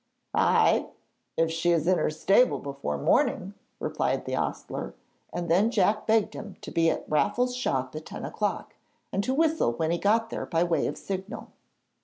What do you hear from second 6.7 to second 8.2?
be at Raffle's shop at